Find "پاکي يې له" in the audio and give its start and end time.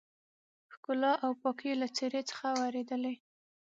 1.41-1.87